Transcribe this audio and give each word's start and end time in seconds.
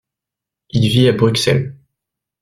Il 0.71 0.89
vit 0.89 1.07
à 1.07 1.11
Bruxelles. 1.11 1.75